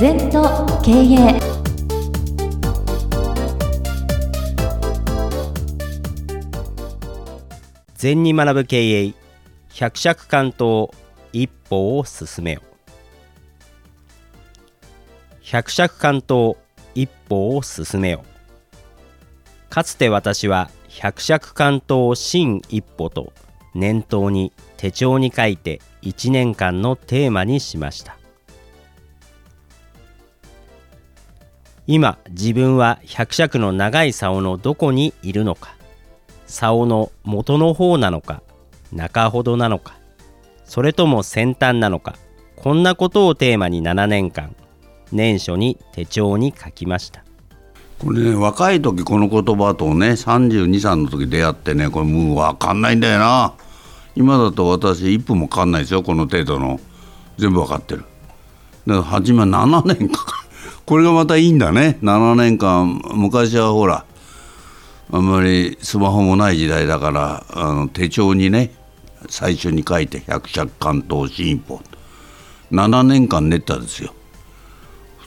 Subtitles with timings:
[0.00, 1.40] 全と経営
[7.96, 9.14] 禅に学ぶ経営
[9.74, 10.90] 百尺関東
[11.32, 12.62] 一歩を進めよ。
[15.42, 16.54] 百尺関東
[16.94, 18.24] 一歩を進めよ。
[19.68, 23.32] かつて私は百尺関東新一歩と
[23.74, 28.16] 念頭に手帳に書いて1年間のテーマにしました。
[31.90, 35.74] 今自分は百尺の長い竿のどこにいるのか？
[36.46, 38.42] 竿の元の方なのか？
[38.92, 39.94] 中ほどなのか？
[40.66, 42.16] それとも先端なのか？
[42.56, 44.54] こんなことをテーマに7年間
[45.12, 47.24] 年初に手帳に書きました。
[47.98, 53.54] これね若い時この言葉とね32歳の時出会ってねこれもう分かんないんだよな。
[54.14, 56.78] 今だと私1分もかかんないですよこの程度の。
[57.38, 58.04] 全部分かってる。
[58.86, 60.37] だから初めは7年かかる。
[60.88, 61.98] これがまたいいんだね。
[62.00, 64.06] 7年間昔はほら
[65.12, 68.70] あんまりスマホもない時代だからあの手帳にね
[69.28, 71.82] 最初に書いて百尺関東新一歩
[72.72, 74.14] 7年間練ったんですよ。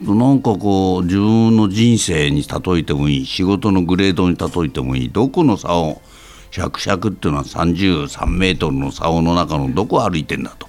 [0.02, 6.02] なんかこう自分の人生に例えてもいい仕事のグレードに例えてもいいどこの差を
[6.50, 10.68] 百尺っていうのは33メートルの竿の中のどこ歩いてんだと。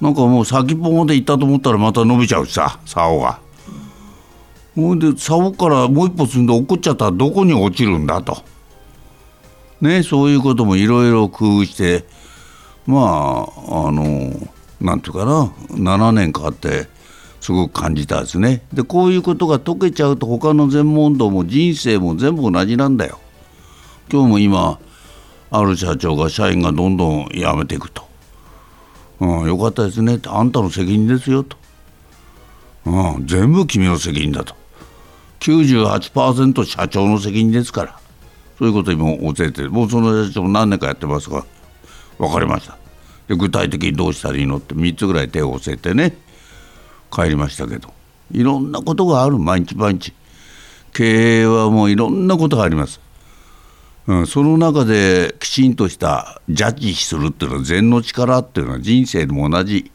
[0.00, 3.43] なんかもう先っぽまで行ったと思ったらまた伸びちゃうしさ竿が。
[4.74, 8.42] ほんで竿からもう一歩進んで落っこっちゃったらどこに落ちるんだと。
[9.80, 12.04] ねそういうこともいろいろ工夫して
[12.86, 14.32] まああの
[14.80, 16.88] なんていうかな7年かかって
[17.40, 18.62] すごく感じたですね。
[18.72, 23.20] でこういうことが解けちゃうと他の全問答も人生も全部同じなんだよ。
[24.10, 24.78] 今日も今
[25.50, 28.02] ある社長が社員がどんどん辞めていくと、
[29.20, 30.18] うん、よかったですね。
[30.26, 31.56] あんたの責任ですよと、
[32.86, 34.63] うん、全部君の責任だと。
[35.44, 37.98] 98%社長の責任ですから。
[38.58, 41.44] そういうことにも教えてもうその社長何年かやってますか。
[42.18, 42.78] 分かりました。
[43.28, 46.16] で具体的にどうしたらいいのって3つぐらい手を教えてね。
[47.12, 47.92] 帰りましたけど。
[48.32, 49.38] いろんなことがある。
[49.38, 50.14] 毎日毎日。
[50.94, 53.00] 経営はもういろんなことがあります、
[54.06, 59.90] うん、その中できちんとしたジャッジするっていうのは禅の力っていうのは人生でも同じ。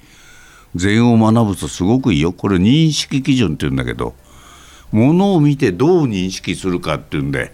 [0.76, 2.34] 禅を学ぶとすごくいいよ。
[2.34, 4.14] これ認識基準っていうんだけど。
[4.92, 7.54] ものを見てどう認識するかっていうんで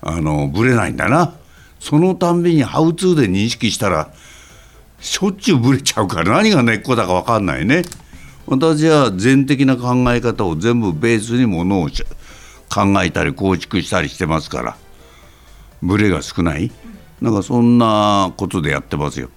[0.00, 1.34] あのぶれないんだな。
[1.78, 4.12] そのたんびにハウツーで認識したら
[5.00, 7.82] しょっちゅうぶれちゃうから何が根っこだか分かんないね。
[8.46, 11.88] 私は全的な考え方を全部ベースにものを
[12.68, 14.76] 考えたり構築したりしてますから
[15.82, 16.70] ブレが少ない。
[17.20, 19.30] なんかそんなことでやってますよ。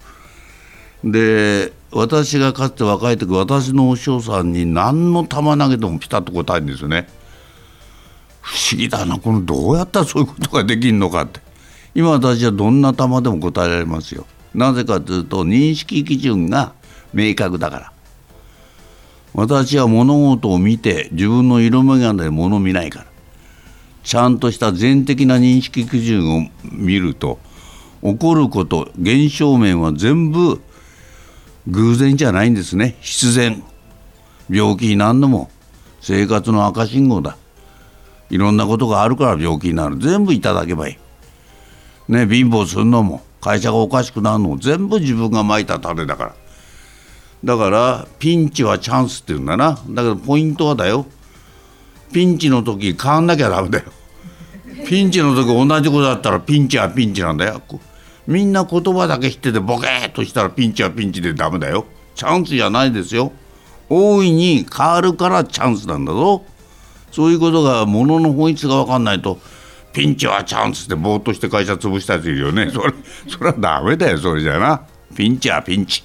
[1.03, 7.07] で私がかつて若い時私のお師匠さんに何の球投げてもピタッと答えるんですよね。
[8.41, 11.39] 不思議だなこのどうやったらそういうことができるのかって。
[11.95, 14.25] 今私はどんな球でも答えられますよ。
[14.53, 16.73] なぜかというと認識基準が
[17.13, 17.93] 明確だから。
[19.33, 23.05] 私は物事を見て自分の色眼鏡で物を見ないから。
[24.03, 27.39] ちゃんとした全的な認識基準を見ると
[28.03, 30.61] 起こること現象面は全部
[31.67, 32.95] 偶然じゃないんですね。
[33.01, 33.63] 必然。
[34.49, 35.49] 病気になるのも。
[36.01, 37.37] 生活の赤信号だ。
[38.29, 39.97] いろんなことがあるから病気になる。
[39.97, 42.11] 全部いただけばいい。
[42.11, 43.23] ね貧乏するのも。
[43.41, 44.57] 会社がおかしくなるのも。
[44.57, 46.35] 全部自分がまいた種だから。
[47.43, 49.79] だからピンチはチャンスって言うんだな。
[49.89, 51.05] だけどポイントはだよ。
[52.13, 53.85] ピンチの時変わんなきゃダメだよ。
[54.87, 57.61] ピンチの時同じことだったらピンチはピンチなんだよ。
[58.27, 61.85] みんな言葉だけ知っててボケーっとしたらピンチはピンチでダメだよ。
[62.15, 63.31] チャンスじゃないですよ。
[63.89, 66.43] 大いに変わるからチャンスなんだぞ。
[67.11, 69.39] そういうことがものの本質が分かんないと
[69.93, 72.69] ピンチはチャンスってぼーっとして会社潰したやついるよね。
[72.73, 72.93] それ
[73.27, 74.81] それはダメだよそれじゃな。
[75.15, 76.03] ピンチはピンチ。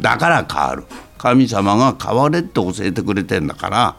[0.00, 0.84] だから変わる。
[1.18, 3.94] 神様が変われって教えてくれてんだから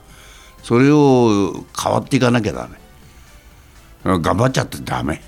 [0.63, 4.19] それを変わっていかなきゃダメ。
[4.19, 5.21] 頑張っちゃってダメ。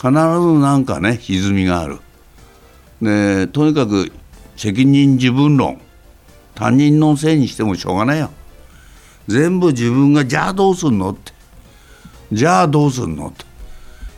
[0.00, 1.98] 必ずなんかね歪みがある。
[3.02, 4.10] でとにかく
[4.56, 5.80] 責任自分論。
[6.54, 8.30] 他人のせいにしてもしょうがないよ。
[9.28, 11.32] 全部自分がじゃあどうすんのって。
[12.32, 13.44] じゃあどうすんのって。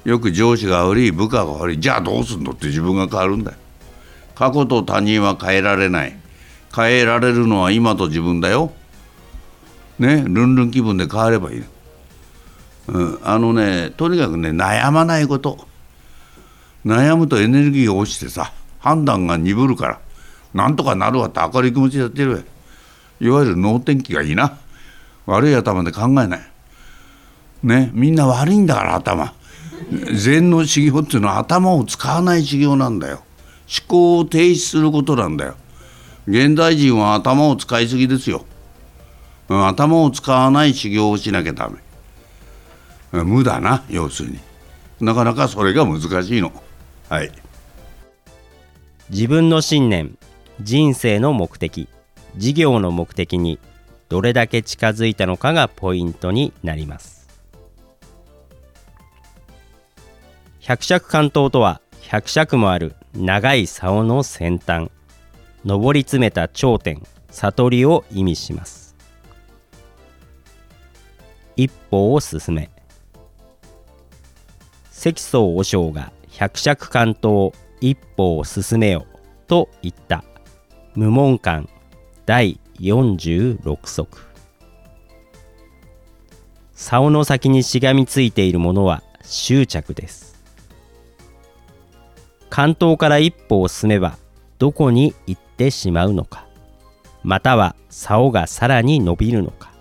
[0.08, 2.66] よく上司が悪い部下が悪いじゃあどうすんのって。
[2.66, 3.56] 自分が変わるんだよ。
[4.34, 6.16] 過去と他人は変えられない。
[6.74, 8.72] 変えられるのは今と自分だよ。
[9.98, 11.64] ねルンルン気分で変わればいい、
[12.88, 15.71] うん、あのねとにかくね悩まないこと。
[16.84, 20.00] 悩むとエネルギーが落ちてさ判断が鈍るから
[20.54, 22.44] なんとかなるわって明るい気持ちでやってる
[23.20, 24.58] いわゆる脳天気がいいな。
[25.26, 26.40] 悪い頭で考えない。
[27.62, 29.32] ねみんな悪いんだから頭。
[30.12, 33.22] 禅の修行っていうのは頭を使わない修行なんだよ。
[33.68, 35.54] 思考を停止することなんだよ。
[36.26, 38.44] 現代人は頭を使いすぎですよ、
[39.48, 43.22] うん、頭を使わない修行をしなきゃダメ。
[43.22, 44.38] 無だな要するに。
[45.00, 46.52] なかなかそれが難しいの。
[47.12, 47.32] はい。
[49.10, 50.16] 自分の信念
[50.62, 51.86] 人生の目的
[52.38, 53.58] 事業の目的に
[54.08, 57.28] どれだけ近づいたのかがポイントになります。
[60.60, 64.90] 百尺関東とは百尺もある長い竿の先端
[65.66, 68.96] 上り詰めた頂点悟りを意味します。
[71.56, 72.70] 一歩を進め
[74.90, 76.10] 積宗和尚が
[76.42, 79.06] 百尺関東一歩を進めよ
[79.46, 80.24] と言った。
[80.96, 81.68] 無門館
[82.26, 84.18] 第46則。
[86.74, 90.42] 竿の先にしがみついているものは執着です。
[92.50, 94.18] 関東から一歩を進めば
[94.58, 96.48] どこに行ってしまうのか。
[97.22, 99.71] または竿がさらに伸びるのか。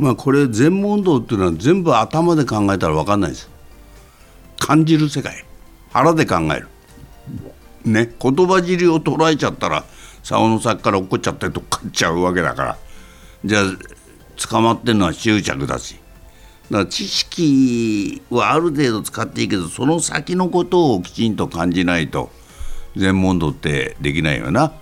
[0.00, 3.50] まあこれ全問答っていうのは全部頭で考えたら分かんないです。
[4.58, 5.44] 感じる世界。
[5.92, 6.68] 腹で考える。
[7.84, 8.10] ね。
[8.18, 9.84] 言葉尻を捉えちゃったら
[10.22, 12.78] 竿の先から落っこっちゃってどっかっちゃうわけだから。
[13.44, 13.62] じゃあ
[14.48, 15.96] 捕まってるのは執着だし。
[16.70, 22.30] だから知識はある程度使っていいけどその先のことをきちんと感じないと
[22.96, 24.72] 全問答ってできないよな。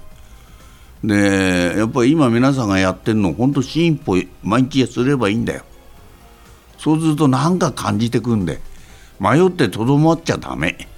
[1.04, 5.62] でやっぱり今皆さんがやってるの本当進歩毎日すればいいんだよ。
[6.78, 8.60] そうすると何か感じてくんで
[9.20, 10.88] 迷ってとどまっちゃダメ。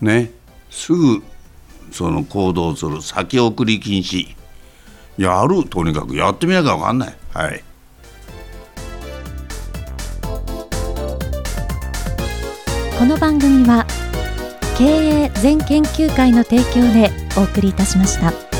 [0.00, 0.30] ね
[0.70, 1.22] すぐ
[1.92, 4.34] その行動する先送り禁止
[5.16, 7.16] やるとにかくやってみなきゃ分かんない。
[7.32, 7.62] はい
[12.98, 13.86] この番組は
[14.78, 18.55] 経営全研究会の提供でお送りいたしました。